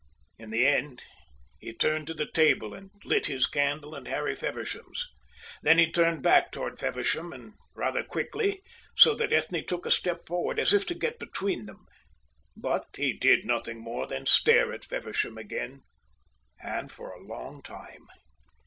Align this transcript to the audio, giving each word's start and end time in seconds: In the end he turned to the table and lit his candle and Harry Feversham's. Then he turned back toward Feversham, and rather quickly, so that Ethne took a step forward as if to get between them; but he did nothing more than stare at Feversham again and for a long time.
In 0.39 0.49
the 0.49 0.65
end 0.65 1.03
he 1.59 1.73
turned 1.73 2.07
to 2.07 2.15
the 2.15 2.25
table 2.25 2.73
and 2.73 2.89
lit 3.05 3.27
his 3.27 3.45
candle 3.45 3.93
and 3.93 4.07
Harry 4.07 4.35
Feversham's. 4.35 5.07
Then 5.61 5.77
he 5.77 5.91
turned 5.91 6.23
back 6.23 6.51
toward 6.51 6.79
Feversham, 6.79 7.31
and 7.31 7.53
rather 7.75 8.01
quickly, 8.01 8.63
so 8.97 9.13
that 9.13 9.31
Ethne 9.31 9.63
took 9.63 9.85
a 9.85 9.91
step 9.91 10.25
forward 10.25 10.57
as 10.57 10.73
if 10.73 10.87
to 10.87 10.95
get 10.95 11.19
between 11.19 11.67
them; 11.67 11.85
but 12.57 12.87
he 12.97 13.13
did 13.13 13.45
nothing 13.45 13.77
more 13.77 14.07
than 14.07 14.25
stare 14.25 14.73
at 14.73 14.83
Feversham 14.85 15.37
again 15.37 15.83
and 16.59 16.91
for 16.91 17.11
a 17.11 17.23
long 17.23 17.61
time. 17.61 18.07